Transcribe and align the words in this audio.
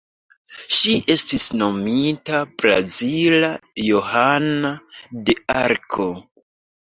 Ŝi 0.77 0.93
estis 1.15 1.43
nomita 1.57 2.39
"Brazila 2.63 3.51
Johana 3.89 4.71
de 5.29 5.37
Arko". 5.63 6.09